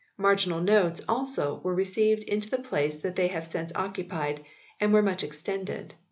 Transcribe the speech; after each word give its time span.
Marginal 0.17 0.61
notes, 0.61 0.99
also, 1.07 1.61
were 1.63 1.75
received 1.75 2.23
into 2.23 2.49
the 2.49 2.57
place 2.57 2.95
they 2.95 3.27
have 3.27 3.45
since 3.45 3.71
occupied, 3.75 4.43
and 4.79 4.91
were 4.91 5.03
much 5.03 5.23
extended. 5.23 5.93